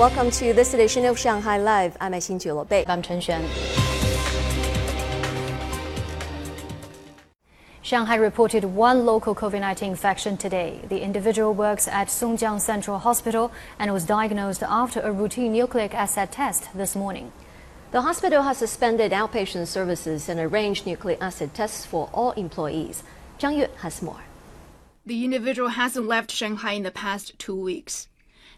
[0.00, 1.94] Welcome to this edition of Shanghai Live.
[2.00, 2.86] I'm Xin Bei.
[2.88, 3.44] I'm Chen Xuan.
[7.82, 10.80] Shanghai reported one local COVID 19 infection today.
[10.88, 16.32] The individual works at Songjiang Central Hospital and was diagnosed after a routine nucleic acid
[16.32, 17.30] test this morning.
[17.90, 23.02] The hospital has suspended outpatient services and arranged nucleic acid tests for all employees.
[23.38, 24.24] Zhang Yue has more.
[25.04, 28.08] The individual hasn't left Shanghai in the past two weeks.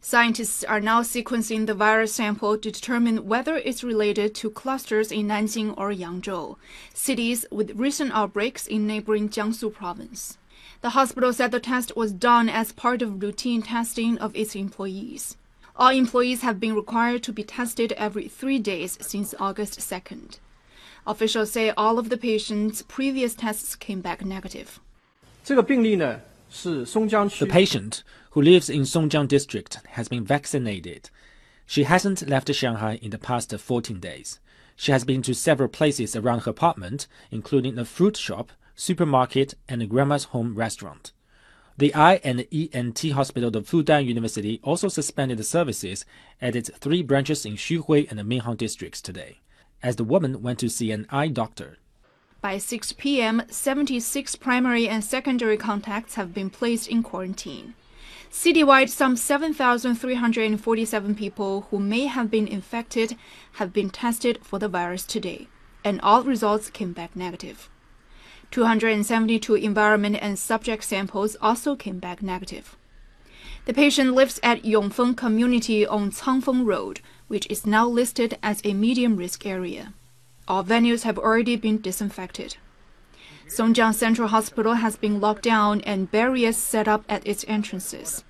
[0.00, 5.26] Scientists are now sequencing the virus sample to determine whether it's related to clusters in
[5.26, 6.56] Nanjing or Yangzhou,
[6.94, 10.38] cities with recent outbreaks in neighboring Jiangsu province.
[10.80, 15.36] The hospital said the test was done as part of routine testing of its employees.
[15.74, 20.38] All employees have been required to be tested every three days since August 2nd.
[21.06, 24.80] Officials say all of the patients' previous tests came back negative.
[25.44, 26.29] 这个病例呢是松江区。
[27.45, 31.09] the patient, who lives in Songjiang district, has been vaccinated.
[31.65, 34.39] She hasn't left Shanghai in the past 14 days.
[34.75, 39.81] She has been to several places around her apartment, including a fruit shop, supermarket, and
[39.81, 41.13] a grandma's home restaurant.
[41.77, 46.05] The Eye and ENT Hospital of Fudan University also suspended services
[46.41, 49.39] at its three branches in Xuhui and the Minhang districts today,
[49.81, 51.77] as the woman went to see an eye doctor.
[52.41, 57.75] By 6 p.m., 76 primary and secondary contacts have been placed in quarantine.
[58.31, 63.15] Citywide, some 7,347 people who may have been infected
[63.53, 65.49] have been tested for the virus today,
[65.83, 67.69] and all results came back negative.
[68.49, 72.75] 272 environment and subject samples also came back negative.
[73.65, 78.73] The patient lives at Yongfeng community on Cangfeng Road, which is now listed as a
[78.73, 79.93] medium risk area.
[80.47, 82.57] All venues have already been disinfected.
[83.47, 88.23] Songjiang Central Hospital has been locked down and barriers set up at its entrances.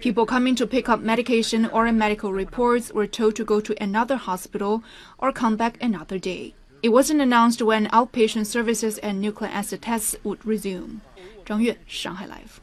[0.00, 4.16] People coming to pick up medication or medical reports were told to go to another
[4.16, 4.82] hospital
[5.18, 6.54] or come back another day.
[6.82, 11.00] It wasn't announced when outpatient services and nucleic acid tests would resume.
[11.44, 12.60] Zhang Yue, Shanghai Live.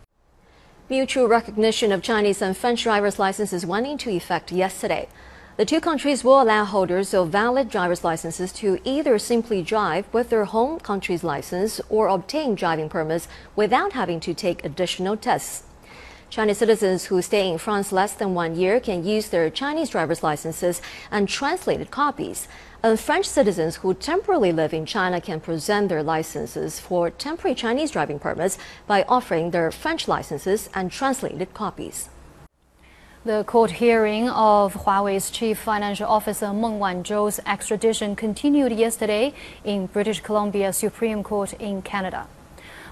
[0.89, 5.07] Mutual recognition of Chinese and French driver's licenses went into effect yesterday.
[5.55, 10.31] The two countries will allow holders of valid driver's licenses to either simply drive with
[10.31, 15.61] their home country's license or obtain driving permits without having to take additional tests.
[16.31, 20.23] Chinese citizens who stay in France less than one year can use their Chinese driver's
[20.23, 20.81] licenses
[21.11, 22.47] and translated copies.
[22.81, 27.91] And French citizens who temporarily live in China can present their licenses for temporary Chinese
[27.91, 32.09] driving permits by offering their French licenses and translated copies.
[33.25, 40.19] The court hearing of Huawei's chief financial officer Meng Wanzhou's extradition continued yesterday in British
[40.19, 42.27] Columbia Supreme Court in Canada.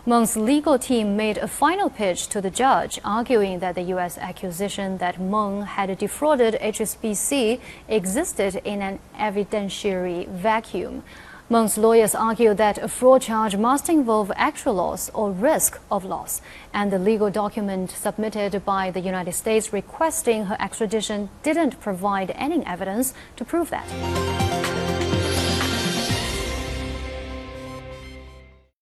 [0.05, 4.17] Meng's legal team made a final pitch to the judge, arguing that the U.S.
[4.17, 7.59] accusation that Meng had defrauded HSBC
[7.89, 11.03] existed in an evidentiary vacuum.
[11.51, 16.41] Meng's lawyers argue that a fraud charge must involve actual loss or risk of loss,
[16.73, 22.65] and the legal document submitted by the United States requesting her extradition didn't provide any
[22.65, 24.50] evidence to prove that.